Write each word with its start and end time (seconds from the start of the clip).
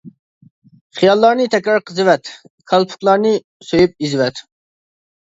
خىياللارنى 0.99 1.43
تەكرار 1.55 1.83
قېزىۋەت، 1.89 2.31
كالپۇكلارنى 2.71 3.33
سۆيۈپ 3.67 3.93
ئېزىۋەت. 4.07 4.41